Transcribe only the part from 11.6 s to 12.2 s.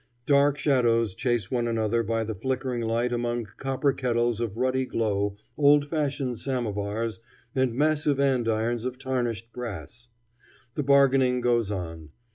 on.